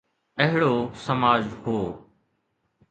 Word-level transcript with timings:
اهڙو 0.43 0.73
سماج 1.05 1.43
هو. 1.63 1.77